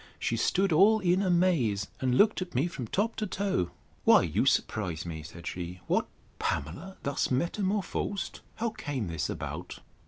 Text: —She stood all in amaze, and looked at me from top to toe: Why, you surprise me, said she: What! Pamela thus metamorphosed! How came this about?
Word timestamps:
—She 0.17 0.35
stood 0.35 0.71
all 0.73 0.99
in 0.99 1.21
amaze, 1.21 1.85
and 1.99 2.15
looked 2.17 2.41
at 2.41 2.55
me 2.55 2.65
from 2.65 2.87
top 2.87 3.15
to 3.17 3.27
toe: 3.27 3.69
Why, 4.03 4.23
you 4.23 4.47
surprise 4.47 5.05
me, 5.05 5.21
said 5.21 5.45
she: 5.45 5.79
What! 5.85 6.07
Pamela 6.39 6.97
thus 7.03 7.29
metamorphosed! 7.29 8.39
How 8.55 8.71
came 8.71 9.09
this 9.09 9.29
about? 9.29 9.77